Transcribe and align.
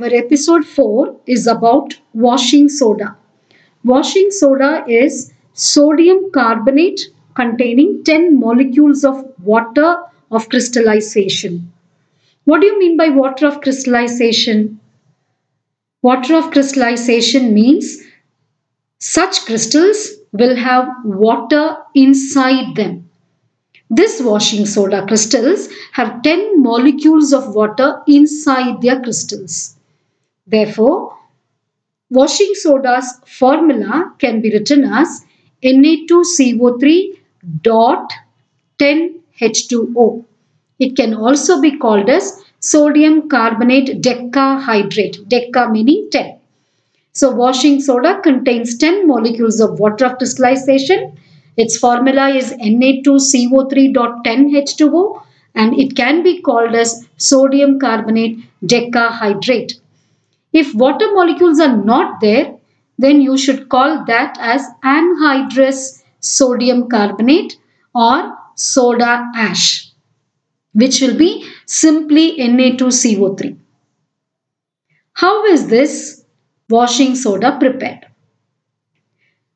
our 0.00 0.14
episode 0.14 0.64
4 0.64 1.16
is 1.26 1.48
about 1.48 1.94
washing 2.12 2.68
soda. 2.68 3.16
Washing 3.84 4.30
soda 4.30 4.84
is 4.86 5.32
sodium 5.54 6.30
carbonate 6.30 7.00
containing 7.34 8.04
10 8.04 8.38
molecules 8.38 9.04
of 9.04 9.24
water 9.42 9.96
of 10.30 10.48
crystallization. 10.50 11.72
What 12.44 12.60
do 12.60 12.68
you 12.68 12.78
mean 12.78 12.96
by 12.96 13.08
water 13.08 13.48
of 13.48 13.60
crystallization? 13.60 14.78
Water 16.02 16.36
of 16.36 16.52
crystallization 16.52 17.52
means 17.52 17.98
such 19.00 19.46
crystals 19.46 20.10
will 20.30 20.54
have 20.54 20.88
water 21.04 21.76
inside 21.94 22.76
them. 22.76 23.10
This 23.90 24.20
washing 24.20 24.64
soda 24.64 25.04
crystals 25.06 25.68
have 25.92 26.22
10 26.22 26.62
molecules 26.62 27.32
of 27.32 27.52
water 27.54 28.00
inside 28.06 28.80
their 28.80 29.00
crystals. 29.00 29.77
Therefore, 30.50 31.14
washing 32.08 32.54
soda's 32.54 33.20
formula 33.26 34.14
can 34.18 34.40
be 34.40 34.50
written 34.50 34.84
as 34.84 35.26
Na2CO3 35.62 37.18
dot 37.62 38.10
10H2O. 38.78 40.24
It 40.78 40.96
can 40.96 41.12
also 41.12 41.60
be 41.60 41.76
called 41.76 42.08
as 42.08 42.42
sodium 42.60 43.28
carbonate 43.28 44.00
decahydrate, 44.00 45.28
deca 45.28 45.70
meaning 45.70 46.08
10. 46.10 46.38
So 47.12 47.30
washing 47.30 47.82
soda 47.82 48.18
contains 48.22 48.78
10 48.78 49.06
molecules 49.06 49.60
of 49.60 49.78
water 49.78 50.06
of 50.06 50.16
crystallization. 50.16 51.18
Its 51.58 51.76
formula 51.76 52.30
is 52.30 52.54
Na2CO3.10H2O 52.54 55.22
and 55.56 55.78
it 55.78 55.94
can 55.94 56.22
be 56.22 56.40
called 56.40 56.74
as 56.74 57.06
sodium 57.18 57.78
carbonate 57.78 58.38
decahydrate. 58.64 59.74
If 60.60 60.74
water 60.74 61.06
molecules 61.12 61.60
are 61.60 61.76
not 61.76 62.20
there, 62.20 62.56
then 62.98 63.20
you 63.20 63.38
should 63.38 63.68
call 63.68 64.04
that 64.06 64.36
as 64.40 64.66
anhydrous 64.82 66.02
sodium 66.20 66.88
carbonate 66.88 67.56
or 67.94 68.36
soda 68.56 69.30
ash, 69.36 69.92
which 70.72 71.00
will 71.00 71.16
be 71.16 71.48
simply 71.66 72.38
Na2CO3. 72.38 73.56
How 75.12 75.44
is 75.46 75.68
this 75.68 76.24
washing 76.68 77.14
soda 77.14 77.56
prepared? 77.60 78.06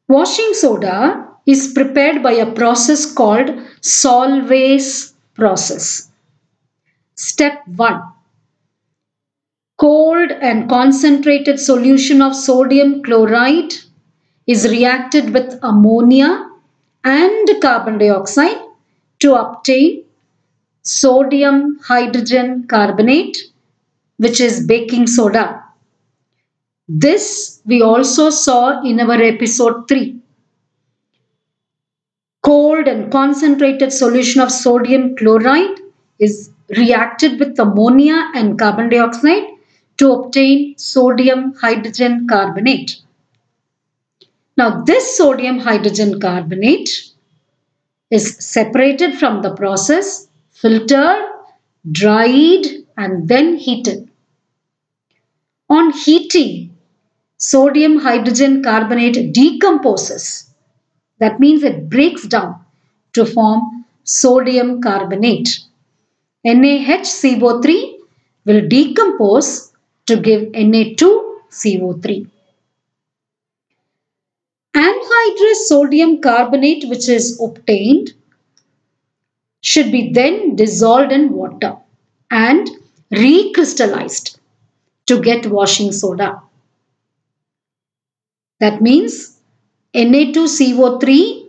Washing 0.09 0.55
soda 0.55 1.29
is 1.47 1.73
prepared 1.73 2.23
by 2.23 2.33
a 2.33 2.53
process 2.53 3.13
called 3.13 3.51
Solvay's 3.81 5.15
process. 5.35 6.13
Step 7.17 7.67
1 7.67 8.12
cold 9.83 10.31
and 10.49 10.69
concentrated 10.69 11.59
solution 11.59 12.23
of 12.23 12.37
sodium 12.37 13.03
chloride 13.03 13.73
is 14.47 14.69
reacted 14.69 15.35
with 15.35 15.59
ammonia 15.71 16.29
and 17.03 17.49
carbon 17.61 17.99
dioxide 17.99 18.61
to 19.19 19.35
obtain 19.35 20.05
sodium 20.83 21.57
hydrogen 21.83 22.65
carbonate 22.69 23.39
which 24.19 24.41
is 24.41 24.65
baking 24.67 25.09
soda. 25.09 25.47
This 26.87 27.61
we 27.65 27.83
also 27.83 28.31
saw 28.31 28.81
in 28.83 29.01
our 29.01 29.21
episode 29.21 29.89
3. 29.89 30.17
Cold 32.45 32.87
and 32.87 33.11
concentrated 33.11 33.93
solution 33.93 34.41
of 34.41 34.53
sodium 34.53 35.17
chloride 35.17 35.81
is 36.21 36.51
reacted 36.77 37.41
with 37.41 37.59
ammonia 37.59 38.31
and 38.37 38.57
carbon 38.57 38.89
dioxide 38.89 39.52
to 40.03 40.13
obtain 40.13 40.77
sodium 40.77 41.55
hydrogen 41.55 42.27
carbonate. 42.29 42.97
Now 44.57 44.83
this 44.83 45.17
sodium 45.17 45.61
hydrogen 45.61 46.21
carbonate 46.21 46.91
is 48.11 48.37
separated 48.45 49.15
from 49.17 49.43
the 49.43 49.55
process, 49.55 50.27
filtered, 50.51 51.23
dried 51.93 52.67
and 52.97 53.29
then 53.29 53.57
heated. 53.57 54.11
On 55.71 55.93
heating, 55.93 56.77
sodium 57.37 57.99
hydrogen 58.01 58.61
carbonate 58.63 59.33
decomposes. 59.33 60.53
That 61.21 61.39
means 61.39 61.63
it 61.63 61.89
breaks 61.89 62.27
down 62.27 62.57
to 63.13 63.25
form 63.25 63.85
sodium 64.03 64.83
carbonate. 64.83 65.61
NaHCO3 66.45 67.99
will 68.45 68.69
decompose 68.69 69.72
to 70.07 70.17
give 70.17 70.43
Na2CO3. 70.53 72.29
Anhydrous 74.75 75.67
sodium 75.67 76.21
carbonate 76.21 76.89
which 76.89 77.09
is 77.09 77.41
obtained 77.41 78.13
should 79.63 79.93
be 79.93 80.13
then 80.13 80.57
dissolved 80.57 81.13
in 81.13 81.33
water 81.33 81.77
and 82.31 82.69
recrystallized 83.13 84.39
to 85.07 85.21
get 85.21 85.47
washing 85.47 85.93
soda. 85.93 86.41
That 88.61 88.81
means 88.81 89.39
Na2CO3 89.95 91.49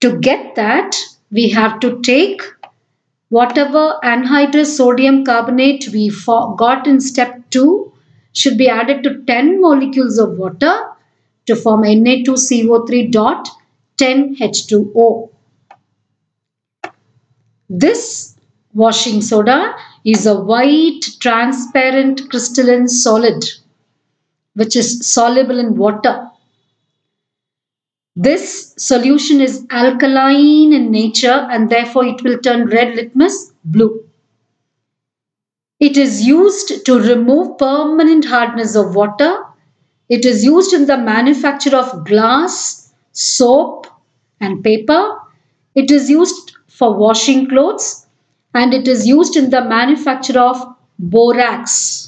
to 0.00 0.18
get 0.18 0.56
that 0.56 0.96
we 1.30 1.48
have 1.50 1.78
to 1.80 2.00
take 2.00 2.42
whatever 3.30 3.82
anhydrous 4.12 4.76
sodium 4.76 5.24
carbonate 5.24 5.88
we 5.92 6.10
got 6.56 6.86
in 6.86 7.00
step 7.00 7.32
2 7.50 7.92
should 8.32 8.58
be 8.58 8.68
added 8.68 9.02
to 9.04 9.22
10 9.24 9.60
molecules 9.60 10.18
of 10.18 10.36
water 10.36 10.74
to 11.46 11.56
form 11.56 11.82
Na2CO3 11.82 13.10
dot 13.10 13.48
10H2O. 13.98 15.30
This 17.68 18.36
washing 18.72 19.20
soda 19.22 19.74
is 20.04 20.26
a 20.26 20.40
white 20.40 21.04
transparent 21.20 22.28
crystalline 22.30 22.88
solid 22.88 23.44
which 24.54 24.74
is 24.76 25.06
soluble 25.06 25.58
in 25.58 25.76
water 25.76 26.28
this 28.24 28.74
solution 28.76 29.40
is 29.40 29.66
alkaline 29.70 30.74
in 30.74 30.90
nature 30.90 31.46
and 31.50 31.70
therefore 31.70 32.04
it 32.04 32.22
will 32.22 32.38
turn 32.38 32.66
red 32.66 32.94
litmus 32.94 33.52
blue. 33.64 34.06
It 35.78 35.96
is 35.96 36.22
used 36.26 36.84
to 36.84 37.00
remove 37.00 37.56
permanent 37.56 38.26
hardness 38.26 38.76
of 38.76 38.94
water. 38.94 39.42
It 40.10 40.26
is 40.26 40.44
used 40.44 40.74
in 40.74 40.84
the 40.84 40.98
manufacture 40.98 41.74
of 41.74 42.04
glass, 42.04 42.92
soap 43.12 43.86
and 44.40 44.62
paper. 44.62 45.18
It 45.74 45.90
is 45.90 46.10
used 46.10 46.52
for 46.66 46.94
washing 46.94 47.48
clothes 47.48 48.06
and 48.52 48.74
it 48.74 48.86
is 48.86 49.06
used 49.06 49.36
in 49.36 49.48
the 49.48 49.64
manufacture 49.64 50.38
of 50.38 50.76
borax. 50.98 51.99